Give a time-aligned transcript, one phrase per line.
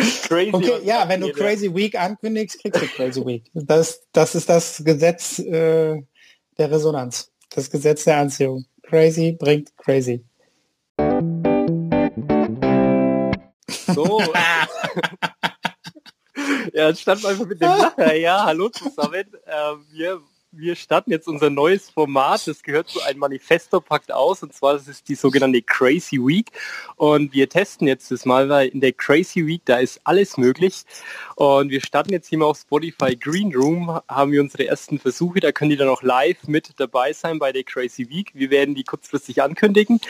[0.28, 3.50] crazy okay, ja, wenn du Crazy Week ankündigst, kriegst du Crazy Week.
[3.54, 6.02] Das, das ist das Gesetz äh,
[6.58, 7.30] der Resonanz.
[7.50, 8.64] Das Gesetz der Anziehung.
[8.82, 10.24] Crazy bringt crazy.
[13.94, 14.22] So.
[16.72, 18.14] ja, stand einfach mit dem Lacher.
[18.14, 19.26] Ja, hallo zusammen.
[19.46, 20.20] Äh, wir
[20.52, 22.46] wir starten jetzt unser neues Format.
[22.46, 26.50] Das gehört zu einem Manifesto packt aus und zwar das ist die sogenannte Crazy Week
[26.96, 30.82] und wir testen jetzt das mal, weil in der Crazy Week da ist alles möglich
[31.36, 35.40] und wir starten jetzt hier mal auf Spotify Green Room, haben wir unsere ersten Versuche,
[35.40, 38.32] da können die dann auch live mit dabei sein bei der Crazy Week.
[38.34, 40.00] Wir werden die kurzfristig ankündigen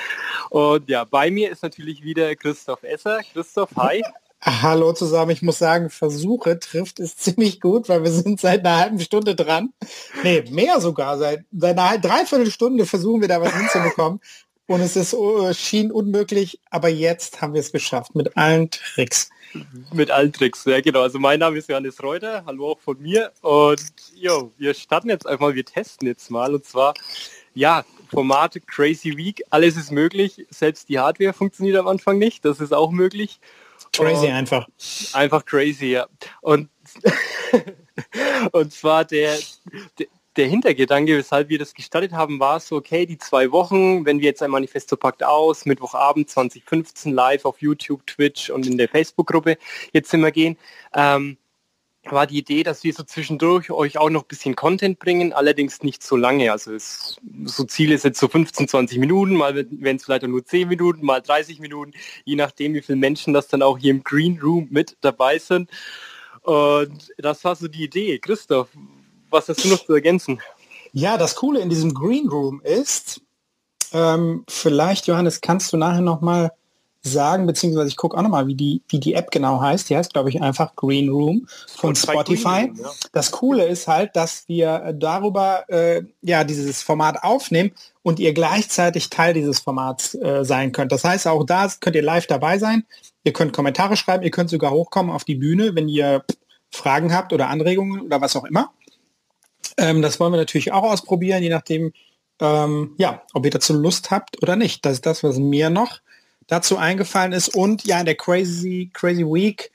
[0.49, 3.21] und ja, bei mir ist natürlich wieder Christoph Esser.
[3.33, 4.03] Christoph, hi.
[4.43, 8.79] Hallo zusammen, ich muss sagen, Versuche trifft es ziemlich gut, weil wir sind seit einer
[8.79, 9.73] halben Stunde dran.
[10.23, 11.19] Nee, mehr sogar.
[11.19, 14.21] Seit, seit einer Dreiviertelstunde versuchen wir da was hinzubekommen.
[14.67, 19.29] Und es ist, uh, schien unmöglich, aber jetzt haben wir es geschafft mit allen Tricks.
[19.93, 21.03] Mit allen Tricks, ja genau.
[21.03, 23.33] Also mein Name ist Johannes Reuter, hallo auch von mir.
[23.43, 26.55] Und jo, wir starten jetzt einfach, wir testen jetzt mal.
[26.55, 26.95] Und zwar,
[27.53, 30.47] ja, Formate Crazy Week, alles ist möglich.
[30.51, 33.41] Selbst die Hardware funktioniert am Anfang nicht, das ist auch möglich.
[33.93, 34.69] Crazy und einfach.
[35.13, 36.07] Einfach crazy, ja.
[36.41, 36.69] Und,
[38.53, 39.39] und zwar der,
[39.99, 44.21] der, der Hintergedanke, weshalb wir das gestartet haben, war so, okay, die zwei Wochen, wenn
[44.21, 48.89] wir jetzt ein Manifesto packt aus, Mittwochabend 2015 live auf YouTube, Twitch und in der
[48.89, 49.59] Facebook-Gruppe
[49.93, 50.57] jetzt immer gehen,
[50.95, 51.37] ähm,
[52.13, 55.83] war die Idee, dass wir so zwischendurch euch auch noch ein bisschen Content bringen, allerdings
[55.83, 56.53] nicht so lange.
[56.53, 60.45] Also es, so Ziel ist jetzt so 15, 20 Minuten, mal werden es vielleicht nur
[60.45, 61.93] 10 Minuten, mal 30 Minuten,
[62.25, 65.71] je nachdem, wie viele Menschen das dann auch hier im Green Room mit dabei sind.
[66.43, 68.19] Und das war so die Idee.
[68.19, 68.69] Christoph,
[69.31, 70.41] was hast du noch zu ergänzen?
[70.93, 73.21] Ja, das Coole in diesem Green Room ist,
[73.93, 76.53] ähm, vielleicht, Johannes, kannst du nachher noch mal
[77.03, 79.89] sagen, beziehungsweise ich gucke auch nochmal, wie die, wie die App genau heißt.
[79.89, 81.47] Die heißt, glaube ich, einfach Green Room
[81.77, 82.67] von Spotify.
[82.67, 82.91] Room, ja.
[83.13, 87.73] Das Coole ist halt, dass wir darüber äh, ja dieses Format aufnehmen
[88.03, 90.93] und ihr gleichzeitig Teil dieses Formats äh, sein könnt.
[90.93, 92.85] Das heißt, auch da könnt ihr live dabei sein.
[93.25, 96.25] Ihr könnt Kommentare schreiben, ihr könnt sogar hochkommen auf die Bühne, wenn ihr
[96.71, 98.73] Fragen habt oder Anregungen oder was auch immer.
[99.79, 101.93] Ähm, das wollen wir natürlich auch ausprobieren, je nachdem,
[102.41, 104.85] ähm, ja, ob ihr dazu Lust habt oder nicht.
[104.85, 106.01] Das ist das, was mir noch
[106.51, 107.55] dazu eingefallen ist.
[107.55, 109.71] Und ja, in der Crazy, Crazy Week,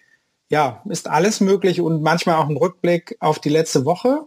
[0.49, 4.23] ja, ist alles möglich und manchmal auch ein Rückblick auf die letzte Woche.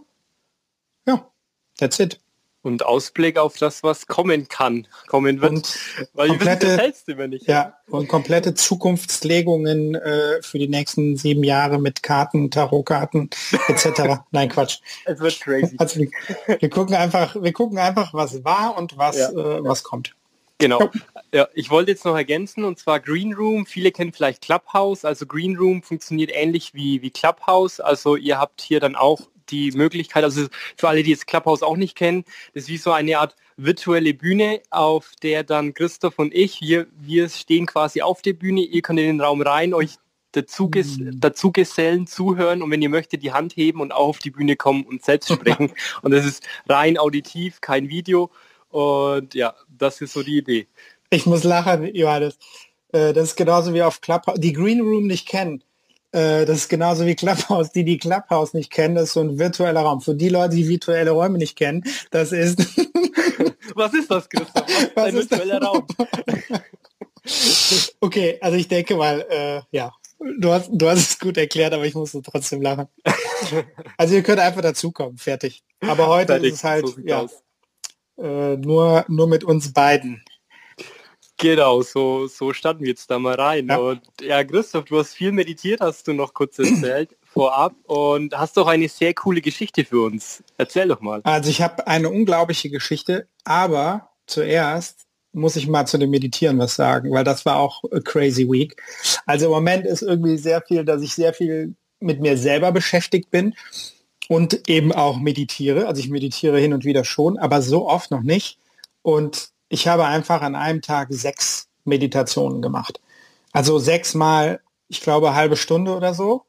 [1.06, 1.30] Ja,
[1.78, 2.20] that's it.
[2.62, 5.52] Und Ausblick auf das, was kommen kann, kommen wird.
[5.52, 5.78] Und
[6.14, 7.46] weil komplette, wissen, immer nicht.
[7.46, 13.30] Ja, und komplette Zukunftslegungen äh, für die nächsten sieben Jahre mit Karten, Tarotkarten
[13.68, 14.22] etc.
[14.32, 14.80] Nein, Quatsch.
[15.04, 15.76] Es wird crazy.
[15.78, 16.10] Also wir,
[16.58, 19.30] wir, gucken einfach, wir gucken einfach, was war und was, ja.
[19.30, 20.14] äh, was kommt.
[20.58, 20.90] Genau.
[21.32, 23.64] Ja, ich wollte jetzt noch ergänzen, und zwar Green Room.
[23.66, 25.04] Viele kennen vielleicht Clubhouse.
[25.04, 27.80] Also Green Room funktioniert ähnlich wie, wie Clubhouse.
[27.80, 30.46] Also ihr habt hier dann auch die Möglichkeit, also
[30.76, 32.24] für alle, die jetzt Clubhouse auch nicht kennen,
[32.54, 36.86] das ist wie so eine Art virtuelle Bühne, auf der dann Christoph und ich, wir,
[36.98, 39.96] wir stehen quasi auf der Bühne, ihr könnt in den Raum rein, euch
[40.32, 41.18] dazu, ges mhm.
[41.20, 44.56] dazu gesellen, zuhören und wenn ihr möchtet, die Hand heben und auch auf die Bühne
[44.56, 45.72] kommen und selbst sprechen.
[46.02, 48.30] und das ist rein auditiv, kein Video.
[48.68, 50.68] Und ja, das ist so die Idee.
[51.10, 52.38] Ich muss lachen, Johannes.
[52.92, 55.62] Äh, das ist genauso wie auf Clubhouse, die Green Room nicht kennen.
[56.12, 58.94] Äh, das ist genauso wie Clubhouse, die die Clubhouse nicht kennen.
[58.94, 60.00] Das ist so ein virtueller Raum.
[60.00, 62.58] Für die Leute, die virtuelle Räume nicht kennen, das ist...
[63.74, 64.64] Was ist das, Christoph?
[64.94, 65.86] Was ein virtueller Raum?
[68.00, 69.92] okay, also ich denke mal, äh, ja,
[70.38, 72.88] du hast, du hast es gut erklärt, aber ich musste trotzdem lachen.
[73.96, 75.62] Also ihr könnt einfach dazukommen, fertig.
[75.80, 77.24] Aber heute fertig, ist es halt, so ja,
[78.18, 80.22] äh, nur, nur mit uns beiden.
[81.40, 83.68] Genau, so, so standen wir jetzt da mal rein.
[83.68, 83.76] Ja.
[83.76, 88.56] Und ja, Christoph, du hast viel meditiert, hast du noch kurz erzählt vorab und hast
[88.56, 90.42] doch eine sehr coole Geschichte für uns.
[90.56, 91.20] Erzähl doch mal.
[91.22, 96.74] Also ich habe eine unglaubliche Geschichte, aber zuerst muss ich mal zu dem Meditieren was
[96.74, 98.82] sagen, weil das war auch a crazy week.
[99.24, 103.30] Also im Moment ist irgendwie sehr viel, dass ich sehr viel mit mir selber beschäftigt
[103.30, 103.54] bin
[104.28, 105.88] und eben auch meditiere.
[105.88, 108.58] Also ich meditiere hin und wieder schon, aber so oft noch nicht.
[109.02, 113.00] Und ich habe einfach an einem Tag sechs Meditationen gemacht.
[113.52, 116.44] Also sechsmal, ich glaube, halbe Stunde oder so.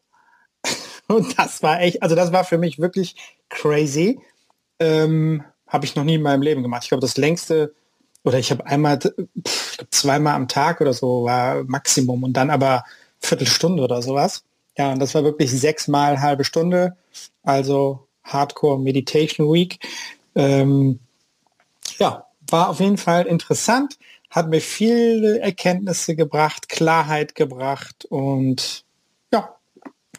[1.07, 3.15] Und das war echt, also das war für mich wirklich
[3.49, 4.19] crazy.
[4.79, 6.83] Ähm, habe ich noch nie in meinem Leben gemacht.
[6.83, 7.73] Ich glaube, das längste,
[8.23, 12.83] oder ich habe einmal, pff, zweimal am Tag oder so war Maximum und dann aber
[13.19, 14.43] Viertelstunde oder sowas.
[14.79, 16.95] Ja, und das war wirklich sechsmal halbe Stunde,
[17.43, 19.77] also Hardcore Meditation Week.
[20.35, 20.99] Ähm,
[21.97, 23.99] ja, war auf jeden Fall interessant,
[24.29, 28.85] hat mir viele Erkenntnisse gebracht, Klarheit gebracht und
[29.33, 29.53] ja,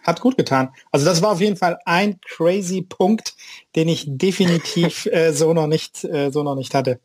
[0.02, 0.74] hat gut getan.
[0.92, 3.36] Also das war auf jeden Fall ein crazy Punkt,
[3.76, 7.00] den ich definitiv äh, so noch nicht äh, so noch nicht hatte.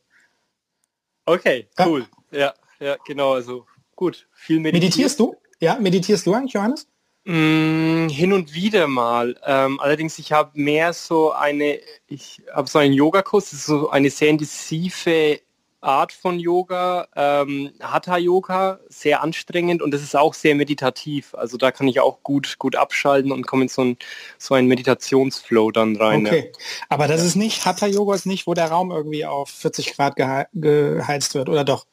[1.25, 2.05] Okay, cool.
[2.31, 3.31] Ja, ja, ja genau.
[3.31, 3.65] Also
[3.95, 4.27] gut.
[4.33, 4.83] Viel meditiert.
[4.83, 5.35] meditierst du?
[5.61, 6.85] Ja, meditierst du eigentlich, Johannes?
[7.25, 9.35] Mm, hin und wieder mal.
[9.45, 13.89] Ähm, allerdings, ich habe mehr so eine, ich habe so einen Yogakurs, das ist so
[13.89, 15.39] eine sehr intensive
[15.81, 21.33] Art von Yoga, ähm, Hatha-Yoga, sehr anstrengend und das ist auch sehr meditativ.
[21.35, 23.97] Also da kann ich auch gut, gut abschalten und komme in so ein,
[24.37, 26.25] so einen Meditationsflow dann rein.
[26.25, 26.59] Okay, ja.
[26.89, 30.47] aber das ist nicht, Hatha-Yoga ist nicht, wo der Raum irgendwie auf 40 Grad gehe
[30.53, 31.85] geheizt wird, oder doch?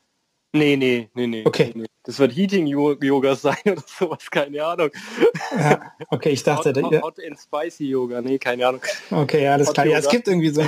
[0.53, 1.43] Nee, nee, nee, nee.
[1.47, 1.73] Okay.
[1.75, 1.87] Nee.
[2.05, 4.91] Das wird Heating Yoga sein oder sowas, keine Ahnung.
[5.57, 6.73] Ja, okay, ich dachte...
[6.83, 8.83] Hot, hot, hot and Spicy Yoga, nee, keine Ahnung.
[9.11, 9.87] Okay, alles hot klar.
[9.87, 10.65] Ja, es gibt irgendwie so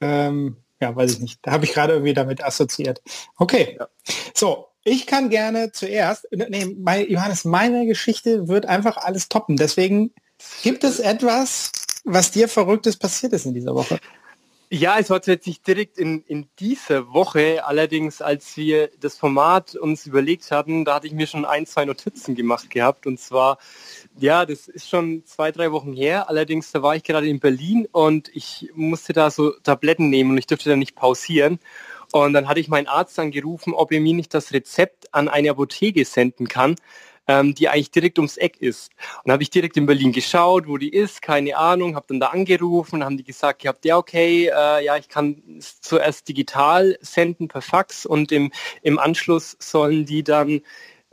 [0.00, 1.38] ähm, ja, weiß ich nicht.
[1.42, 3.02] Da habe ich gerade irgendwie damit assoziiert.
[3.38, 3.76] Okay.
[3.78, 3.88] Ja.
[4.34, 9.56] So, ich kann gerne zuerst, nee, mein, Johannes, meine Geschichte wird einfach alles toppen.
[9.56, 10.12] Deswegen
[10.62, 11.72] gibt es etwas,
[12.04, 13.98] was dir Verrücktes passiert ist in dieser Woche.
[14.70, 17.64] Ja, es war tatsächlich direkt in, in dieser Woche.
[17.64, 21.84] Allerdings, als wir das Format uns überlegt hatten, da hatte ich mir schon ein, zwei
[21.84, 23.06] Notizen gemacht gehabt.
[23.06, 23.58] Und zwar,
[24.18, 26.28] ja, das ist schon zwei, drei Wochen her.
[26.28, 30.38] Allerdings, da war ich gerade in Berlin und ich musste da so Tabletten nehmen und
[30.38, 31.60] ich dürfte da nicht pausieren.
[32.12, 35.50] Und dann hatte ich meinen Arzt angerufen, ob er mir nicht das Rezept an eine
[35.50, 36.76] Apotheke senden kann
[37.26, 38.90] ähm, die eigentlich direkt ums Eck ist.
[39.24, 42.28] Und habe ich direkt in Berlin geschaut, wo die ist, keine Ahnung, habe dann da
[42.28, 46.98] angerufen, haben die gesagt, ihr habt ja okay, äh, ja, ich kann es zuerst digital
[47.00, 50.60] senden per Fax und im, im Anschluss sollen die dann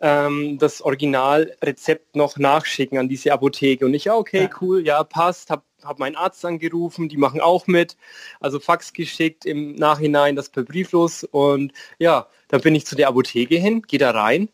[0.02, 3.86] ähm, das Originalrezept noch nachschicken an diese Apotheke.
[3.86, 7.68] Und ich, ja, okay, cool, ja, passt, habe hab meinen Arzt angerufen, die machen auch
[7.68, 7.98] mit,
[8.40, 11.24] also Fax geschickt, im Nachhinein das per Brieflos.
[11.24, 14.50] Und ja, dann bin ich zu der Apotheke hin, gehe da rein,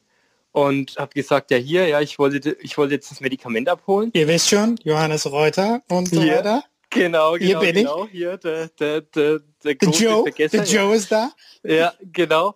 [0.57, 4.09] und habe gesagt, ja hier, ja, ich wollte, ich wollte jetzt das Medikament abholen.
[4.15, 6.63] Ihr wisst schon, Johannes Reuter und so hier, weiter.
[6.89, 8.11] Genau, genau, hier bin genau, ich.
[8.11, 10.57] hier, der, der, der, der Joe, Vergesser.
[10.57, 11.29] Der Joe ist da.
[11.61, 12.55] Ja, genau.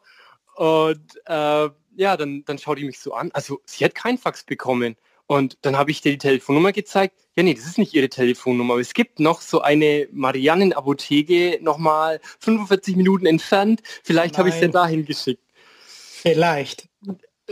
[0.55, 3.29] Und äh, ja, dann, dann schaut die mich so an.
[3.33, 4.95] Also sie hat kein Fax bekommen.
[5.27, 7.15] Und dann habe ich dir die Telefonnummer gezeigt.
[7.35, 8.77] Ja, nee, das ist nicht ihre Telefonnummer.
[8.77, 13.83] Es gibt noch so eine Marianen-Apotheke, nochmal 45 Minuten entfernt.
[14.03, 15.43] Vielleicht habe ich sie dahin geschickt.
[15.85, 16.90] Vielleicht.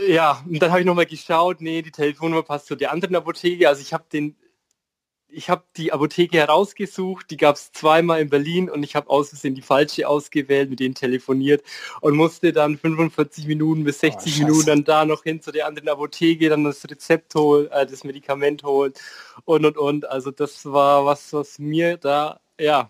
[0.08, 3.68] Ja, und dann habe ich nochmal geschaut, nee, die Telefonnummer passt zu der anderen Apotheke.
[3.68, 4.36] Also ich habe den,
[5.28, 9.28] ich habe die Apotheke herausgesucht, die gab es zweimal in Berlin und ich habe aus
[9.30, 11.62] Versehen die falsche ausgewählt, mit denen telefoniert
[12.00, 15.66] und musste dann 45 Minuten bis 60 oh, Minuten dann da noch hin zu der
[15.66, 18.92] anderen Apotheke, dann das Rezept holen, äh, das Medikament holen
[19.44, 20.08] und und und.
[20.08, 22.88] Also das war was, was mir da, ja,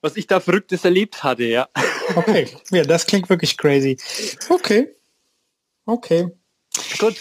[0.00, 1.68] was ich da Verrücktes erlebt hatte, ja.
[2.16, 3.96] Okay, ja, das klingt wirklich crazy.
[4.48, 4.88] Okay.
[5.86, 6.28] Okay.
[6.98, 7.16] Gut,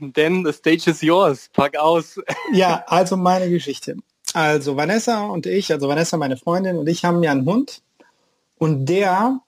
[0.00, 1.48] denn the stage is yours.
[1.52, 2.20] Pack aus.
[2.52, 3.96] Ja, also meine Geschichte.
[4.32, 7.82] Also Vanessa und ich, also Vanessa, meine Freundin und ich haben ja einen Hund
[8.58, 9.40] und der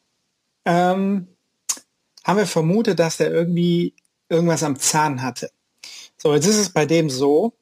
[0.64, 1.28] ähm,
[2.25, 3.94] haben wir vermutet, dass er irgendwie
[4.28, 5.50] irgendwas am Zahn hatte.
[6.16, 7.52] So, jetzt ist es bei dem so,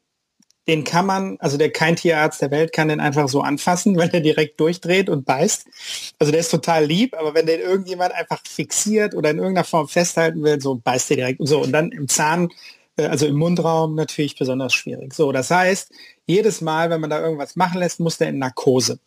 [0.68, 4.08] den kann man, also der kein Tierarzt der Welt kann den einfach so anfassen, weil
[4.08, 5.66] der direkt durchdreht und beißt.
[6.18, 9.88] Also der ist total lieb, aber wenn den irgendjemand einfach fixiert oder in irgendeiner Form
[9.88, 11.62] festhalten will, so beißt der direkt so.
[11.62, 12.48] Und dann im Zahn,
[12.96, 15.14] äh, also im Mundraum natürlich besonders schwierig.
[15.14, 15.92] So, das heißt,
[16.26, 18.98] jedes Mal, wenn man da irgendwas machen lässt, muss der in Narkose.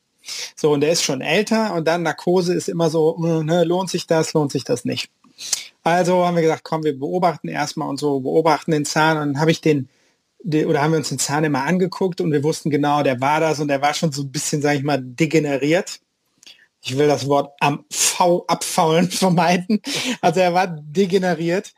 [0.56, 3.90] So, und der ist schon älter und dann Narkose ist immer so, hm, ne, lohnt
[3.90, 5.10] sich das, lohnt sich das nicht.
[5.84, 9.40] Also haben wir gesagt, komm, wir beobachten erstmal und so, beobachten den Zahn und dann
[9.40, 9.90] habe ich den
[10.44, 13.60] oder haben wir uns den Zahn immer angeguckt und wir wussten genau, der war das
[13.60, 16.00] und der war schon so ein bisschen, sage ich mal, degeneriert.
[16.82, 19.82] Ich will das Wort am V abfaulen vermeiden.
[20.22, 21.74] Also er war degeneriert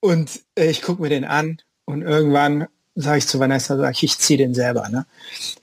[0.00, 4.02] und äh, ich gucke mir den an und irgendwann sage ich zu Vanessa, sag ich,
[4.02, 4.88] ich ziehe den selber.
[4.88, 5.06] Ne?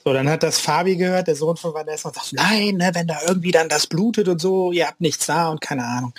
[0.03, 3.07] So, dann hat das Fabi gehört, der Sohn von Vanessa, und sagt, nein, ne, wenn
[3.07, 6.13] da irgendwie dann das blutet und so, ihr habt nichts da und keine Ahnung.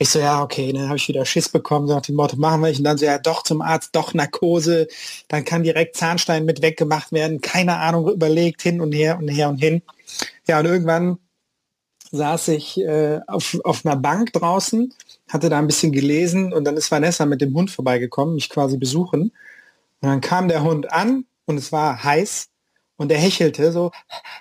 [0.00, 2.62] Ich so, ja, okay, dann habe ich wieder Schiss bekommen, so nach dem Motto, machen
[2.62, 2.70] wir.
[2.70, 4.86] Und dann so, ja, doch zum Arzt, doch Narkose,
[5.26, 9.48] dann kann direkt Zahnstein mit weggemacht werden, keine Ahnung, überlegt, hin und her und her
[9.48, 9.82] und hin.
[10.46, 11.18] Ja, und irgendwann
[12.12, 14.94] saß ich äh, auf, auf einer Bank draußen,
[15.28, 18.78] hatte da ein bisschen gelesen und dann ist Vanessa mit dem Hund vorbeigekommen, mich quasi
[18.78, 19.32] besuchen.
[20.00, 22.48] Und dann kam der Hund an und es war heiß
[22.98, 23.90] und er hechelte so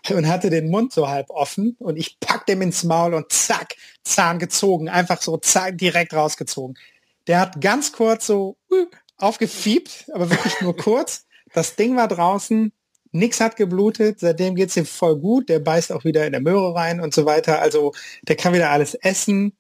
[0.10, 3.76] und hatte den Mund so halb offen und ich packte ihm ins Maul und zack,
[4.04, 6.78] Zahn gezogen, einfach so zack, direkt rausgezogen.
[7.28, 8.58] Der hat ganz kurz so
[9.18, 11.26] aufgefiebt, aber wirklich nur kurz.
[11.54, 12.74] Das Ding war draußen,
[13.12, 16.42] nichts hat geblutet, seitdem geht es ihm voll gut, der beißt auch wieder in der
[16.42, 17.62] Möhre rein und so weiter.
[17.62, 19.56] Also der kann wieder alles essen,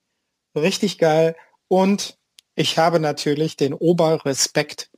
[0.56, 1.36] richtig geil.
[1.68, 2.18] Und
[2.56, 4.89] ich habe natürlich den Oberrespekt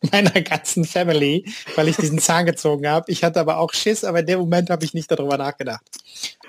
[0.12, 3.10] meiner ganzen Family, weil ich diesen Zahn gezogen habe.
[3.10, 5.84] Ich hatte aber auch Schiss, aber in dem Moment habe ich nicht darüber nachgedacht.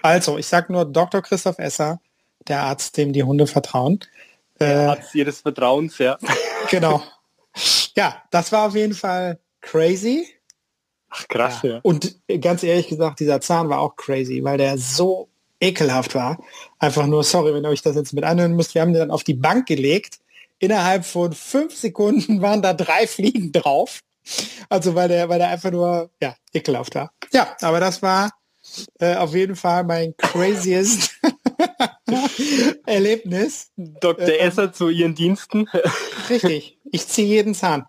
[0.01, 1.21] Also, ich sage nur Dr.
[1.21, 1.99] Christoph Esser,
[2.47, 3.99] der Arzt, dem die Hunde vertrauen.
[4.59, 6.17] Der äh, Arzt ihres Vertrauens, ja.
[6.69, 7.01] Genau.
[7.95, 10.27] Ja, das war auf jeden Fall crazy.
[11.09, 11.69] Ach krass, ja.
[11.69, 11.79] ja.
[11.81, 15.29] Und ganz ehrlich gesagt, dieser Zahn war auch crazy, weil der so
[15.59, 16.37] ekelhaft war.
[16.77, 19.11] Einfach nur, sorry, wenn ihr euch das jetzt mit anhören müsst, wir haben den dann
[19.11, 20.19] auf die Bank gelegt.
[20.59, 23.99] Innerhalb von fünf Sekunden waren da drei Fliegen drauf.
[24.69, 27.11] Also weil der, weil der einfach nur, ja, ekelhaft war.
[27.31, 28.29] Ja, aber das war
[28.99, 31.19] äh, auf jeden Fall mein craziest
[32.85, 33.71] Erlebnis.
[33.75, 34.27] Dr.
[34.27, 35.67] Äh, Esser zu Ihren Diensten.
[36.29, 36.77] Richtig.
[36.91, 37.85] Ich ziehe jeden Zahn.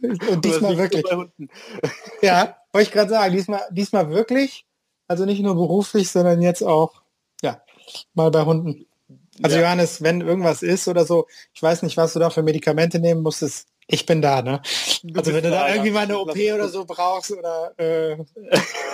[0.00, 1.04] Und diesmal wirklich.
[2.22, 4.66] Ja, wollte ich gerade sagen, diesmal, diesmal wirklich.
[5.08, 7.02] Also nicht nur beruflich, sondern jetzt auch,
[7.42, 7.62] ja,
[8.14, 8.87] mal bei Hunden.
[9.42, 9.62] Also ja.
[9.62, 13.22] Johannes, wenn irgendwas ist oder so, ich weiß nicht, was du da für Medikamente nehmen
[13.22, 14.60] musstest, ich bin da, ne?
[15.14, 18.16] also wenn du da irgendwie mal eine OP oder so brauchst oder äh,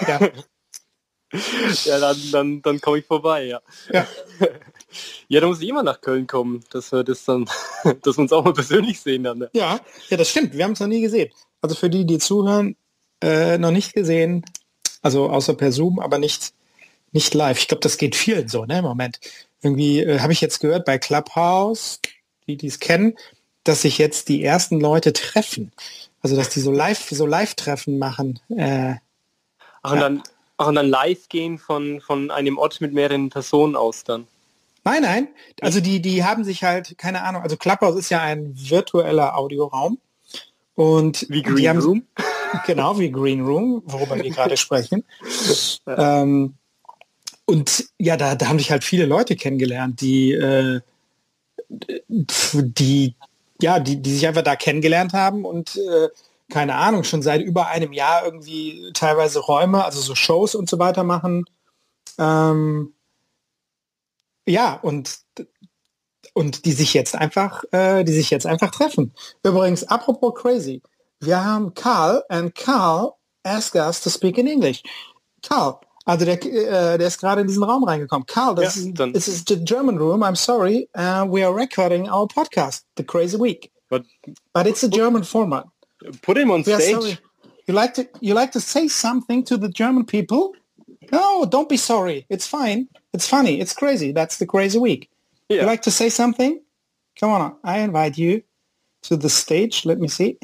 [0.06, 0.20] ja.
[1.84, 3.60] ja, dann, dann, dann komme ich vorbei, ja.
[3.92, 4.06] Ja.
[5.28, 7.44] ja, da muss ich immer nach Köln kommen, dass wir das dann,
[8.02, 9.38] dass wir uns auch mal persönlich sehen dann.
[9.38, 9.50] Ne?
[9.52, 10.54] Ja, ja, das stimmt.
[10.54, 11.30] Wir haben es noch nie gesehen.
[11.60, 12.76] Also für die, die zuhören,
[13.22, 14.44] äh, noch nicht gesehen,
[15.02, 16.52] also außer per Zoom, aber nicht,
[17.12, 17.58] nicht live.
[17.58, 19.18] Ich glaube, das geht vielen so, ne, im Moment.
[19.64, 22.00] Irgendwie äh, habe ich jetzt gehört bei Clubhouse,
[22.46, 23.16] die die es kennen,
[23.64, 25.72] dass sich jetzt die ersten Leute treffen.
[26.20, 28.40] Also dass die so live, so Live-Treffen machen.
[28.50, 28.94] Äh,
[29.82, 30.02] Ach, und ja.
[30.04, 30.22] dann,
[30.56, 34.26] ach, und dann live gehen von, von einem Ort mit mehreren Personen aus dann.
[34.82, 35.28] Nein, nein.
[35.60, 39.98] Also die, die haben sich halt, keine Ahnung, also Clubhouse ist ja ein virtueller Audioraum.
[40.74, 42.06] Und wie Green haben, Room?
[42.66, 45.04] Genau, wie Green Room, worüber wir gerade sprechen.
[45.86, 46.54] Ähm,
[47.46, 50.80] und ja, da, da haben sich halt viele Leute kennengelernt, die, äh,
[52.08, 53.14] die
[53.60, 56.08] ja, die, die sich einfach da kennengelernt haben und äh,
[56.50, 60.78] keine Ahnung, schon seit über einem Jahr irgendwie teilweise Räume, also so Shows und so
[60.78, 61.44] weiter machen.
[62.18, 62.92] Ähm,
[64.46, 65.20] ja, und,
[66.34, 69.14] und die sich jetzt einfach, äh, die sich jetzt einfach treffen.
[69.42, 70.82] Übrigens, apropos crazy,
[71.20, 74.82] wir haben Karl and Carl asked us to speak in English.
[75.42, 78.26] Karl, also der, äh, der ist gerade in diesen Raum reingekommen.
[78.26, 80.22] Carl, this, ja, is, this is the German room.
[80.22, 80.88] I'm sorry.
[80.94, 83.70] Uh, we are recording our podcast, The Crazy Week.
[83.88, 84.04] But,
[84.52, 85.64] but it's a German format.
[86.22, 87.18] Put him on we stage.
[87.66, 90.52] You like to you like to say something to the German people?
[91.10, 92.26] No, don't be sorry.
[92.28, 92.88] It's fine.
[93.12, 93.60] It's funny.
[93.60, 94.12] It's crazy.
[94.12, 95.08] That's the Crazy Week.
[95.48, 95.60] Yeah.
[95.60, 96.60] You like to say something?
[97.18, 97.56] Come on.
[97.64, 98.42] I invite you
[99.04, 99.86] to the stage.
[99.86, 100.38] Let me see.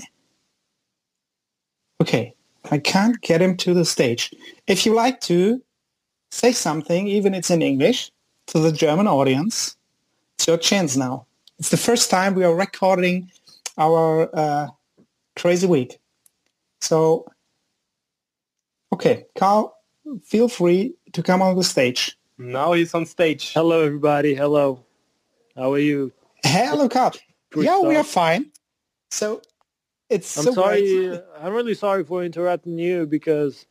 [2.00, 2.34] Okay.
[2.70, 4.34] I can't get him to the stage.
[4.66, 5.62] If you like to
[6.30, 8.10] say something, even it's in English,
[8.48, 9.76] to the German audience,
[10.36, 11.26] it's your chance now.
[11.58, 13.30] It's the first time we are recording
[13.78, 14.68] our uh,
[15.36, 15.98] crazy week.
[16.80, 17.26] So,
[18.92, 19.76] okay, Carl,
[20.24, 22.16] feel free to come on the stage.
[22.38, 23.52] Now he's on stage.
[23.52, 24.34] Hello, everybody.
[24.34, 24.84] Hello.
[25.56, 26.12] How are you?
[26.44, 27.12] Hello, Carl.
[27.56, 28.50] yeah, we are fine.
[29.10, 29.42] So
[30.10, 31.10] it's I'm so sorry.
[31.10, 33.66] Uh, I'm really sorry for interrupting you because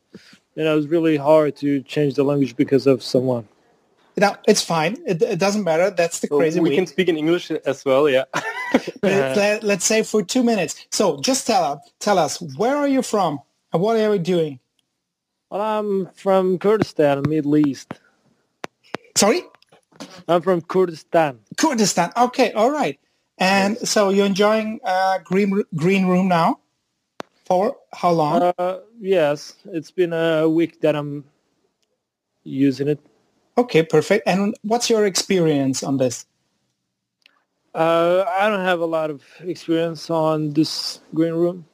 [0.56, 3.46] you know it's really hard to change the language because of someone.
[4.16, 4.96] No, it's fine.
[5.06, 5.90] It, it doesn't matter.
[5.90, 6.58] That's the oh, crazy.
[6.58, 6.78] Well, we week.
[6.78, 8.08] can speak in English as well.
[8.08, 8.24] Yeah.
[9.02, 10.86] let, us say for two minutes.
[10.90, 13.40] So just tell us, tell us where are you from
[13.72, 14.60] and what are you doing?
[15.48, 17.94] Well, I'm from Kurdistan, Middle East.
[19.16, 19.42] Sorry.
[20.28, 21.38] I'm from Kurdistan.
[21.56, 22.12] Kurdistan.
[22.16, 22.52] Okay.
[22.52, 22.98] All right.
[23.40, 23.90] And yes.
[23.90, 26.60] so you're enjoying uh, green green room now?
[27.46, 28.52] For how long?
[28.58, 31.24] Uh, yes, it's been a week that I'm
[32.44, 33.00] using it.
[33.58, 34.28] Okay, perfect.
[34.28, 36.26] And what's your experience on this?
[37.74, 41.66] Uh, I don't have a lot of experience on this green room.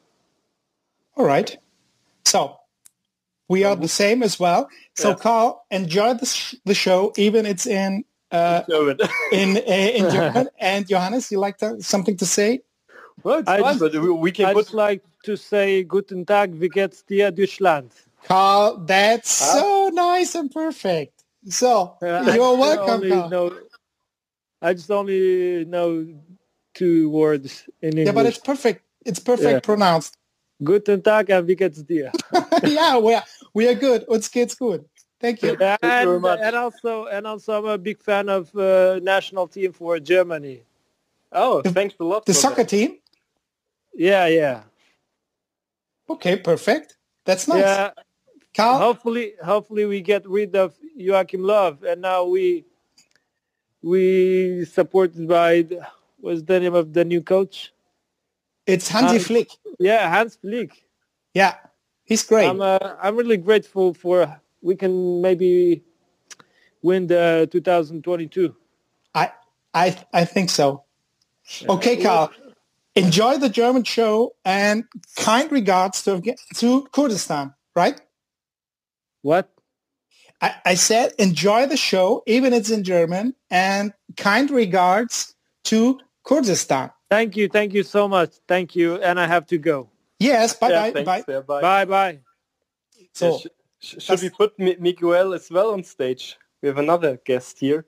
[1.17, 1.57] All right.
[2.25, 2.57] So
[3.49, 4.69] we are the same as well.
[4.95, 5.21] So yes.
[5.21, 8.05] Carl, enjoy the, sh- the show, even it's in
[8.37, 8.63] uh,
[9.33, 9.61] in uh,
[9.99, 10.49] in German.
[10.59, 12.61] And Johannes, you like to, something to say?
[13.23, 14.47] Well, it's I fine, just, but we can.
[14.47, 14.65] I put...
[14.65, 17.91] just like to say Guten Tag, wie geht's dir, Deutschland?
[18.25, 19.61] Carl, that's huh?
[19.61, 21.25] so nice and perfect.
[21.49, 23.29] So uh, you're welcome, Carl.
[23.31, 23.59] Know,
[24.61, 26.07] I just only know
[26.75, 28.07] two words in English.
[28.07, 28.83] Yeah, but it's perfect.
[29.05, 29.61] It's perfect yeah.
[29.61, 30.17] pronounced.
[30.63, 32.11] Guten Tag and wie geht's dir?
[32.65, 33.25] yeah, we are,
[33.55, 34.05] we are good.
[34.09, 34.85] Uns geht's gut.
[35.19, 35.51] Thank you.
[35.51, 39.73] And, Thank you and also, and also, I'm a big fan of uh, national team
[39.73, 40.63] for Germany.
[41.33, 42.27] Oh, thanks a lot.
[42.27, 42.69] The soccer that.
[42.69, 42.99] team.
[43.95, 44.63] Yeah, yeah.
[46.09, 46.97] Okay, perfect.
[47.25, 47.61] That's nice.
[47.61, 47.91] Yeah.
[48.55, 48.79] Carl?
[48.79, 52.65] Hopefully, hopefully we get rid of Joachim Love, and now we
[53.83, 55.87] we supported by the,
[56.19, 57.73] what's the name of the new coach?
[58.67, 59.51] It's Hansi Uh, Flick.
[59.79, 60.85] Yeah, Hans Flick.
[61.35, 61.57] Yeah,
[62.05, 62.49] he's great.
[62.49, 65.83] I'm uh, I'm really grateful for we can maybe
[66.83, 68.55] win the 2022.
[69.15, 69.33] I
[69.75, 70.85] I I think so.
[71.69, 72.31] Okay, Carl.
[72.95, 74.85] Enjoy the German show and
[75.17, 76.23] kind regards to
[76.57, 78.01] to Kurdistan, right?
[79.23, 79.51] What?
[80.41, 85.35] I, I said enjoy the show, even it's in German, and kind regards
[85.65, 86.91] to Kurdistan.
[87.11, 88.35] Thank you, thank you so much.
[88.49, 89.91] Thank you, and I have to go.
[90.19, 91.25] Yes, bye yeah, bye, thanks, bye.
[91.33, 91.61] yeah, bye.
[91.61, 92.19] Bye bye.
[93.15, 93.47] So, Yeah, sh- sh-
[93.87, 96.39] should we put Mi- Miguel as well on stage?
[96.61, 97.85] We have another guest here.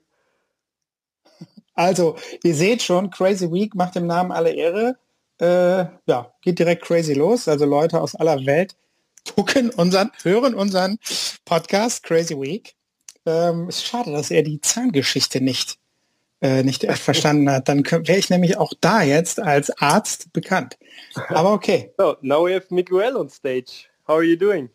[1.75, 4.97] also, ihr seht schon, Crazy Week macht dem Namen alle Ehre.
[5.39, 7.47] Äh, ja, geht direkt crazy los.
[7.47, 8.75] Also Leute aus aller Welt
[9.35, 10.99] gucken unseren, hören unseren
[11.45, 12.75] Podcast Crazy Week.
[13.25, 15.77] Ähm, ist schade, dass er die Zahngeschichte nicht,
[16.41, 17.69] äh, nicht verstanden hat.
[17.69, 20.77] Dann wäre ich nämlich auch da jetzt als Arzt bekannt.
[21.29, 21.93] Aber okay.
[21.97, 23.87] So now we have Miguel on stage.
[24.07, 24.69] How are you doing?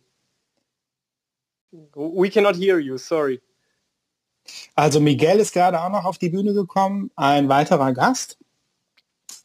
[1.95, 2.97] We cannot hear you.
[2.99, 3.41] Sorry.
[4.75, 8.39] Also Miguel ist gerade auch noch auf die Bühne gekommen, ein weiterer Gast.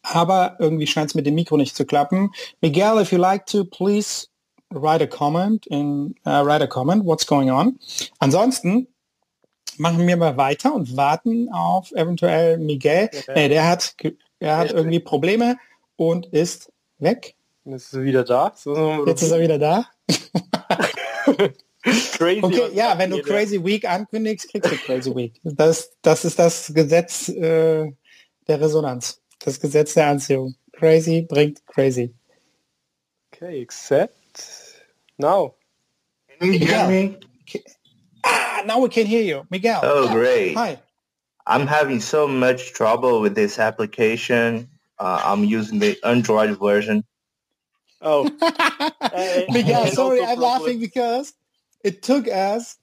[0.02, 2.32] Aber irgendwie scheint es mit dem Mikro nicht zu klappen.
[2.62, 4.28] Miguel, if you like to, please
[4.72, 7.06] write a comment in uh, write a comment.
[7.06, 7.80] What's going on?
[8.20, 8.88] Ansonsten
[9.78, 13.10] machen wir mal weiter und warten auf eventuell Miguel.
[13.14, 13.34] Ja.
[13.34, 15.58] Nee, der hat ge- er hat irgendwie Probleme
[15.96, 17.36] und ist weg.
[17.66, 18.52] Jetzt ist er wieder da.
[18.56, 19.86] So, Jetzt ist er wieder da.
[22.18, 22.44] crazy.
[22.44, 23.32] Okay, was ja, wenn du abgeht.
[23.34, 25.40] Crazy Week ankündigst, kriegst du Crazy Week.
[25.44, 27.92] Das, das ist das Gesetz äh,
[28.48, 29.22] der Resonanz.
[29.40, 30.56] Das Gesetz der Anziehung.
[30.74, 32.14] Crazy bringt crazy.
[33.34, 34.14] Okay, accept.
[35.18, 35.56] Now.
[36.40, 36.88] Can you hear Yeah.
[36.88, 37.18] me?
[38.24, 39.44] Ah, now we can hear you.
[39.50, 39.80] Miguel.
[39.84, 40.56] Oh, great.
[40.56, 40.78] Hi.
[41.48, 44.70] I'm having so much trouble with this application.
[45.00, 47.04] Uh, I'm using the Android version.
[48.02, 48.24] Oh,
[49.52, 51.34] Miguel, sorry, I'm laughing because
[51.84, 52.78] it took us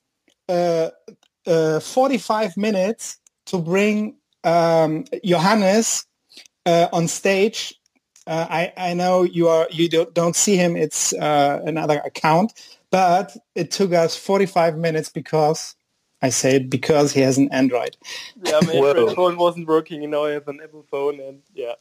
[0.48, 0.90] uh,
[1.46, 6.06] uh, 45 minutes to bring um, Johannes
[6.64, 7.74] uh, on stage.
[8.26, 10.76] Uh, I, I know you are you don't, don't see him.
[10.76, 12.52] It's uh, another account,
[12.90, 15.76] but it took us 45 minutes because
[16.22, 17.96] I say it because he has an Android.
[18.42, 21.74] yeah, my Android phone wasn't working, and now I have an Apple phone, and yeah,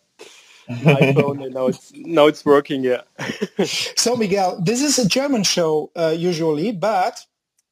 [0.69, 2.83] iPhone, and now it's now it's working.
[2.83, 3.01] Yeah.
[3.97, 7.19] So Miguel, this is a German show uh, usually, but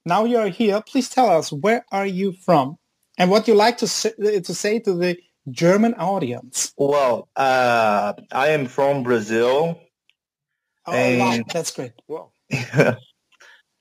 [0.06, 0.82] now you are here.
[0.82, 2.78] Please tell us where are you from
[3.18, 5.18] and what you like to say, to say to the
[5.52, 6.74] German audience.
[6.78, 9.80] Well, uh, I am from Brazil,
[10.86, 11.20] Oh, Hey.
[11.20, 11.94] wow, that's great.
[12.08, 12.32] Wow.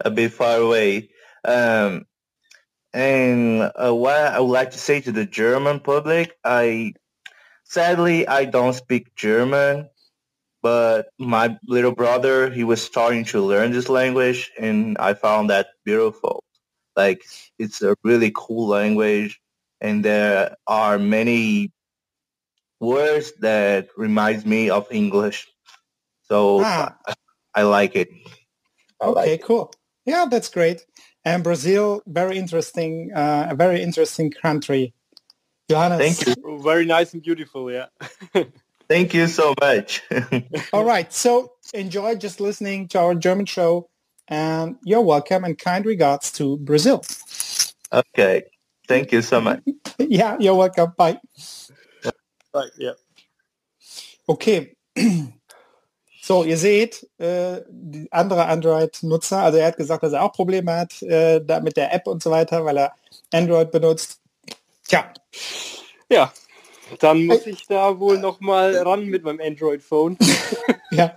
[0.05, 1.11] a bit far away.
[1.45, 2.07] Um,
[2.93, 6.93] and uh, what I would like to say to the German public, I
[7.73, 9.89] sadly I don't speak German,
[10.61, 15.69] but my little brother he was starting to learn this language, and I found that
[15.85, 16.45] beautiful.
[16.97, 17.25] Like
[17.59, 19.41] it's a really cool language,
[19.81, 21.73] and there are many
[22.79, 25.49] words that reminds me of English.
[26.29, 27.15] So Ah, I,
[27.55, 28.09] I like it.
[29.01, 29.73] I like okay, cool.
[30.05, 30.85] Yeah, that's great.
[31.25, 34.93] And Brazil, very interesting, uh, a very interesting country.
[35.73, 35.99] Johannes.
[35.99, 36.61] Thank you.
[36.63, 37.73] Very nice and beautiful.
[37.73, 37.87] Yeah.
[38.89, 40.03] Thank you so much.
[40.73, 43.89] All right, so enjoy just listening to our German show,
[44.29, 45.45] and you're welcome.
[45.45, 47.03] And kind regards to Brazil.
[47.91, 48.43] okay.
[48.87, 49.61] Thank you so much.
[49.99, 50.93] yeah, you're welcome.
[50.97, 51.19] Bye.
[52.53, 52.71] Right.
[52.79, 52.93] Yeah.
[54.29, 54.77] Okay.
[56.25, 60.73] So, ihr seht, äh, die andere Android-Nutzer, also er hat gesagt, dass er auch Probleme
[60.73, 62.93] hat äh, da mit der App und so weiter, weil er
[63.33, 64.22] Android benutzt.
[64.93, 65.11] Tja,
[66.11, 66.33] Ja.
[66.99, 70.19] Dann muss ich da wohl noch mal ran mit meinem Android-Phone.
[70.91, 71.17] ja.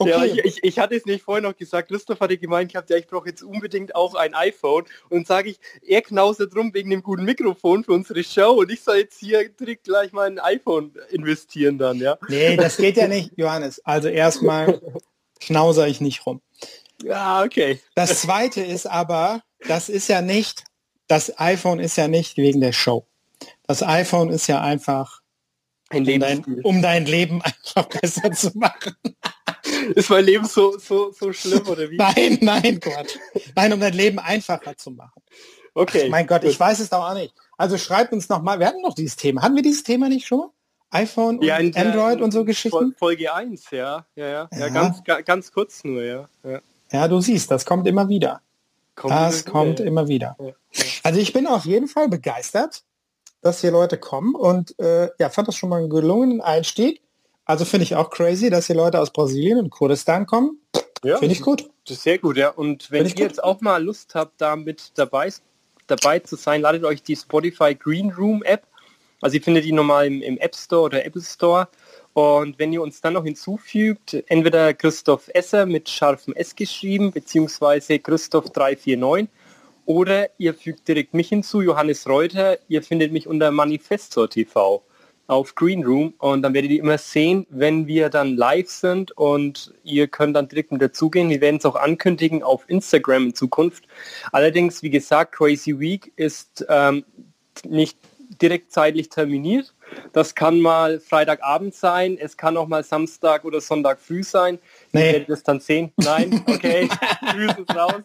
[0.00, 0.10] Okay.
[0.10, 2.96] Ja, ich, ich, ich hatte es nicht vorhin noch gesagt, Christoph hatte gemeint gehabt, ja,
[2.96, 4.86] ich brauche jetzt unbedingt auch ein iPhone.
[5.08, 8.82] Und sage ich, er knausert drum wegen dem guten Mikrofon für unsere Show und ich
[8.82, 12.18] soll jetzt hier direkt gleich mal ein iPhone investieren dann, ja.
[12.28, 13.78] Nee, das geht ja nicht, Johannes.
[13.84, 14.80] Also erstmal
[15.38, 16.40] knauser ich nicht rum.
[17.04, 17.80] Ja, okay.
[17.94, 20.64] Das zweite ist aber, das ist ja nicht,
[21.10, 23.06] das iPhone ist ja nicht wegen der Show.
[23.66, 25.20] Das iPhone ist ja einfach,
[25.88, 28.94] Ein um dein, um dein Leben einfach besser zu machen.
[29.94, 31.96] Ist mein Leben so, so, so schlimm oder wie?
[31.96, 33.16] Nein, nein, Quatsch.
[33.56, 35.22] Nein, um dein Leben einfacher zu machen.
[35.74, 36.08] Okay.
[36.08, 36.50] mein Gott, gut.
[36.50, 37.34] ich weiß es doch auch nicht.
[37.56, 39.42] Also schreibt uns noch mal, wir hatten noch dieses Thema.
[39.42, 40.48] Hatten wir dieses Thema nicht schon?
[40.92, 42.76] iPhone und ja, in Android und so Geschichten?
[42.76, 44.06] Fol- Folge 1, ja.
[44.16, 44.48] Ja, ja.
[44.52, 44.68] Ja, Ja.
[44.68, 46.28] ganz, ga, ganz kurz nur, ja.
[46.42, 46.60] ja.
[46.92, 48.42] Ja, du siehst, das kommt immer wieder.
[49.00, 50.36] Kommt Das kommt wieder, immer wieder.
[50.38, 50.46] ja.
[50.46, 50.52] Ja.
[51.04, 52.82] Also ich bin auf jeden Fall begeistert,
[53.40, 57.00] dass hier Leute kommen und äh, ja, fand das schon mal einen gelungenen Einstieg.
[57.46, 60.60] Also finde ich auch crazy, dass die Leute aus Brasilien und Kurdistan kommen.
[61.02, 61.70] Ja, finde ich gut.
[61.86, 62.50] Das ist sehr gut, ja.
[62.50, 63.20] Und wenn ihr gut.
[63.20, 65.32] jetzt auch mal Lust habt, da mit dabei,
[65.86, 68.66] dabei zu sein, ladet euch die Spotify Green Room App.
[69.22, 71.68] Also ihr findet die normal im, im App Store oder Apple Store.
[72.12, 77.98] Und wenn ihr uns dann noch hinzufügt, entweder Christoph Esser mit scharfem S geschrieben, beziehungsweise
[77.98, 79.28] Christoph 349,
[79.86, 82.58] oder ihr fügt direkt mich hinzu, Johannes Reuter.
[82.68, 84.84] Ihr findet mich unter Manifestor TV
[85.26, 89.72] auf Green Room und dann werdet ihr immer sehen, wenn wir dann live sind und
[89.84, 91.30] ihr könnt dann direkt mit dazugehen.
[91.30, 93.84] Wir werden es auch ankündigen auf Instagram in Zukunft.
[94.32, 97.04] Allerdings, wie gesagt, Crazy Week ist ähm,
[97.64, 97.96] nicht
[98.42, 99.72] direkt zeitlich terminiert.
[100.12, 104.58] Das kann mal Freitagabend sein, es kann auch mal Samstag oder Sonntag früh sein.
[104.92, 105.06] Nee.
[105.06, 105.92] Ihr werdet es dann sehen.
[105.96, 106.84] Nein, okay,
[107.58, 108.02] ist raus.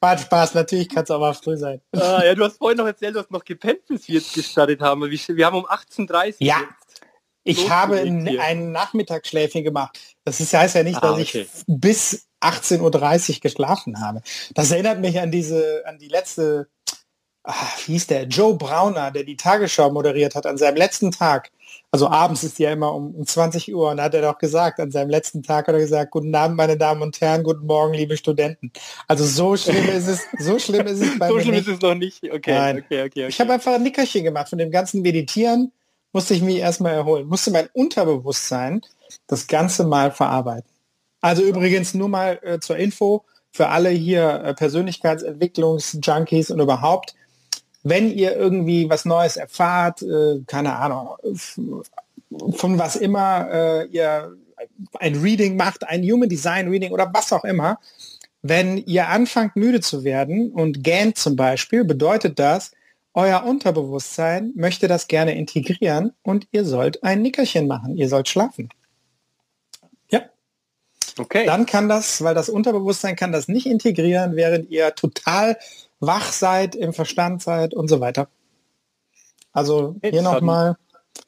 [0.00, 1.80] War Spaß, natürlich kann es auch mal früh sein.
[1.92, 4.80] Ah, ja, du hast vorhin noch erzählt, du hast noch gepennt, bis wir jetzt gestartet
[4.80, 5.02] haben.
[5.02, 6.34] Wir haben um 18.30 Uhr.
[6.38, 6.56] Ja.
[7.44, 9.98] Ich habe ein Nachmittagsschläfchen gemacht.
[10.24, 11.46] Das ist, heißt ja nicht, ah, dass okay.
[11.50, 12.80] ich bis 18.30
[13.34, 14.22] Uhr geschlafen habe.
[14.54, 16.68] Das erinnert mich an diese, an die letzte
[17.44, 21.50] ach, wie hieß der, Joe Brauner, der die Tagesschau moderiert hat an seinem letzten Tag.
[21.90, 24.90] Also abends ist ja immer um, um 20 Uhr und hat er doch gesagt, an
[24.90, 28.16] seinem letzten Tag hat er gesagt, guten Abend, meine Damen und Herren, guten Morgen, liebe
[28.16, 28.72] Studenten.
[29.08, 31.66] Also so schlimm ist es, so schlimm ist es bei so schlimm nicht.
[31.66, 32.22] ist es noch nicht.
[32.24, 32.76] Okay, Nein.
[32.78, 33.26] okay, okay, okay.
[33.28, 35.72] Ich habe einfach ein Nickerchen gemacht von dem ganzen Meditieren,
[36.12, 38.82] musste ich mich erstmal erholen, musste mein Unterbewusstsein
[39.26, 40.70] das Ganze mal verarbeiten.
[41.20, 47.14] Also übrigens nur mal äh, zur Info für alle hier äh, Persönlichkeitsentwicklungsjunkies und überhaupt,
[47.82, 51.16] wenn ihr irgendwie was Neues erfahrt, äh, keine Ahnung,
[52.54, 54.36] von was immer äh, ihr
[54.98, 57.78] ein Reading macht, ein Human Design Reading oder was auch immer,
[58.42, 62.72] wenn ihr anfangt müde zu werden und gähnt zum Beispiel, bedeutet das,
[63.14, 68.70] euer Unterbewusstsein möchte das gerne integrieren und ihr sollt ein Nickerchen machen, ihr sollt schlafen.
[70.10, 70.22] Ja.
[71.18, 71.44] Okay.
[71.44, 75.58] Dann kann das, weil das Unterbewusstsein kann das nicht integrieren, während ihr total
[76.02, 78.28] wach seid, im Verstand seid und so weiter.
[79.52, 80.76] Also hier nochmal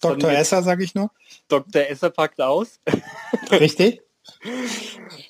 [0.00, 0.30] Dr.
[0.30, 1.10] Esser, sage ich nur.
[1.48, 1.82] Dr.
[1.88, 2.80] Esser packt aus.
[3.50, 4.02] Richtig.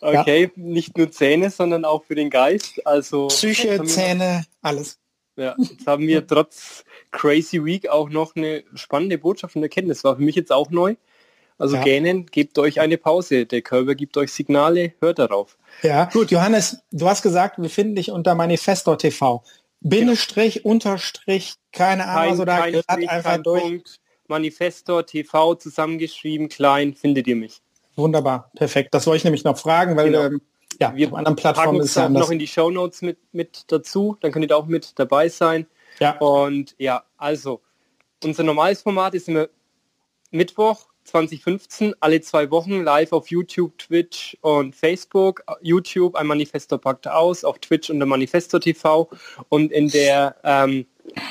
[0.01, 0.51] Okay, ja.
[0.57, 2.85] nicht nur Zähne, sondern auch für den Geist.
[2.87, 4.99] Also Psyche, Zähne, alles.
[5.37, 10.05] Ja, jetzt haben wir trotz Crazy Week auch noch eine spannende Botschaft und Erkenntnis.
[10.05, 10.95] War für mich jetzt auch neu.
[11.57, 11.83] Also ja.
[11.83, 13.47] gähnen, gebt euch eine Pause.
[13.47, 15.57] Der Körper gibt euch Signale, hört darauf.
[15.83, 16.31] Ja, gut.
[16.31, 19.45] Johannes, du hast gesagt, wir finden dich unter Manifesto TV.
[19.81, 20.71] Bindestrich, genau.
[20.71, 23.63] Unterstrich, keine Ahnung, kein, oder kein Strich, einfach durch.
[23.63, 24.01] Punkt.
[24.27, 27.61] Manifesto TV zusammengeschrieben, klein, findet ihr mich.
[27.95, 28.95] Wunderbar, perfekt.
[28.95, 30.25] Das wollte ich nämlich noch fragen, weil genau.
[30.25, 30.41] ähm,
[30.81, 34.17] ja, wir auf anderen Plattformen ist ja noch in die Show Notes mit, mit dazu,
[34.21, 35.67] dann könnt ihr da auch mit dabei sein.
[36.01, 36.17] Ja.
[36.19, 37.61] Und ja, also
[38.25, 39.49] unser normales Format ist immer
[40.31, 45.43] Mittwoch 2015 alle zwei Wochen live auf YouTube, Twitch und Facebook.
[45.61, 49.09] YouTube ein Manifesto packt aus, auf Twitch unter Manifesto TV
[49.49, 50.87] und in der ähm,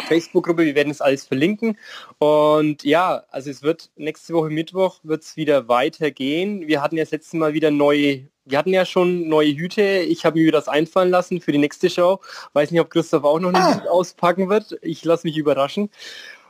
[0.08, 1.78] Facebook-Gruppe, wir werden es alles verlinken.
[2.20, 6.68] Und ja, also es wird nächste Woche Mittwoch wird es wieder weitergehen.
[6.68, 9.82] Wir hatten ja das letzte Mal wieder neue, wir hatten ja schon neue Hüte.
[9.82, 12.20] Ich habe mir das einfallen lassen für die nächste Show.
[12.54, 13.90] Weiß nicht, ob Christoph auch noch eine ah.
[13.90, 14.78] auspacken wird.
[14.82, 15.90] Ich lasse mich überraschen.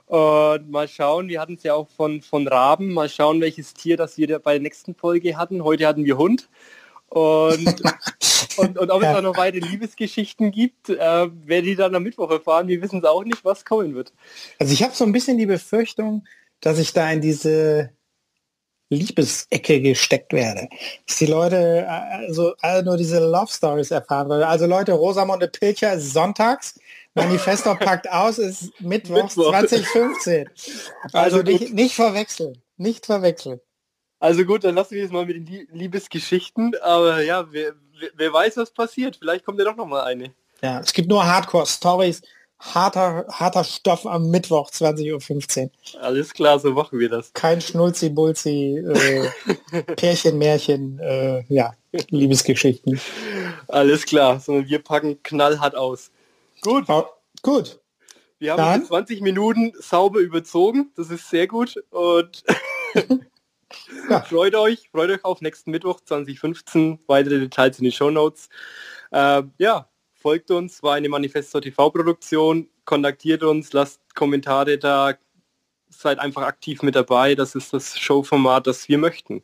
[0.06, 3.98] Und mal schauen, wir hatten es ja auch von, von Raben, mal schauen, welches Tier
[3.98, 5.64] das wir bei der nächsten Folge hatten.
[5.64, 6.50] Heute hatten wir Hund.
[7.08, 7.82] Und,
[8.58, 12.32] und, und, ob es auch noch weitere Liebesgeschichten gibt, äh, werden die dann am Mittwoch
[12.32, 12.68] erfahren.
[12.68, 14.14] Wir wissen es auch nicht, was kommen wird.
[14.60, 16.26] Also ich habe so ein bisschen die Befürchtung,
[16.60, 17.92] dass ich da in diese
[18.90, 20.68] Liebesecke gesteckt werde.
[21.08, 24.32] Dass die Leute also alle nur diese Love Stories erfahren.
[24.32, 26.80] Also Leute, Rosamunde Pilcher ist sonntags
[27.16, 29.50] Manifesto packt aus, ist Mittwoch, Mittwoch.
[29.50, 30.50] 2015.
[31.12, 32.62] Also, also nicht, nicht verwechseln.
[32.78, 33.60] Nicht verwechseln.
[34.20, 36.76] Also gut, dann lassen wir es mal mit den Liebesgeschichten.
[36.82, 37.74] Aber ja, wer,
[38.16, 39.18] wer weiß, was passiert.
[39.18, 40.34] Vielleicht kommt ja doch noch mal eine.
[40.62, 42.22] Ja, es gibt nur Hardcore-Stories.
[42.58, 46.02] Harter, harter Stoff am Mittwoch, 20.15 Uhr.
[46.02, 47.34] Alles klar, so machen wir das.
[47.34, 51.74] Kein Schnulzi-Bulzi, äh, Pärchen, Märchen, äh, ja,
[52.10, 53.02] Liebesgeschichten.
[53.68, 56.12] Alles klar, sondern wir packen knallhart aus.
[56.64, 56.86] Gut.
[56.88, 57.06] Oh,
[57.42, 57.80] gut.
[58.40, 58.86] Wir haben Dann.
[58.86, 60.92] 20 Minuten sauber überzogen.
[60.96, 61.76] Das ist sehr gut.
[61.90, 62.44] Und
[64.10, 64.22] ja.
[64.22, 67.00] freut euch, freut euch auf nächsten Mittwoch 2015.
[67.08, 68.48] Weitere Details in den Show Notes.
[69.12, 72.70] Äh, ja, folgt uns, war eine Manifesto TV-Produktion.
[72.86, 75.16] Kontaktiert uns, lasst Kommentare da.
[75.90, 77.36] Seid einfach aktiv mit dabei.
[77.36, 79.44] Das ist das Showformat, das wir möchten.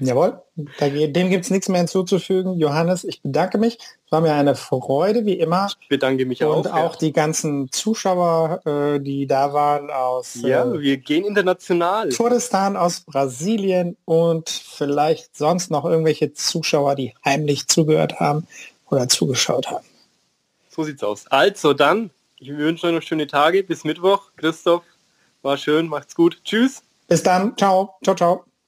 [0.00, 2.58] Jawohl, dem gibt es nichts mehr hinzuzufügen.
[2.58, 3.78] Johannes, ich bedanke mich.
[4.06, 5.68] Es war mir eine Freude, wie immer.
[5.80, 6.56] Ich bedanke mich auch.
[6.56, 6.98] Und auch ja.
[6.98, 12.08] die ganzen Zuschauer, äh, die da waren aus Ja, äh, wir gehen international.
[12.08, 18.48] Kurdistan, aus Brasilien und vielleicht sonst noch irgendwelche Zuschauer, die heimlich zugehört haben
[18.90, 19.84] oder zugeschaut haben.
[20.70, 21.28] So sieht's aus.
[21.28, 23.62] Also dann, ich wünsche euch noch schöne Tage.
[23.62, 24.32] Bis Mittwoch.
[24.36, 24.82] Christoph,
[25.42, 25.86] war schön.
[25.86, 26.40] Macht's gut.
[26.44, 26.82] Tschüss.
[27.06, 27.56] Bis dann.
[27.56, 27.94] Ciao.
[28.02, 28.44] Ciao, ciao.